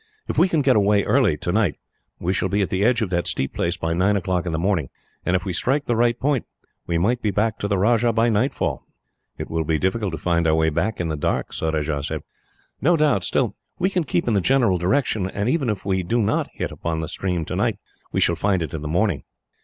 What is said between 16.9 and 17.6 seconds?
the stream